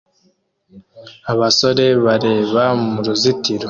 Abasore 1.31 1.85
bareba 2.05 2.63
mu 2.87 2.99
ruzitiro 3.05 3.59